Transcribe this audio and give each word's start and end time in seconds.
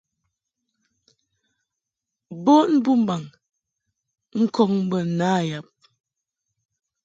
Bon 2.45 2.71
bɨmbaŋ 2.83 3.23
ŋkɔŋ 4.41 4.71
bə 4.89 4.97
na 5.17 5.29
yab. 5.49 5.65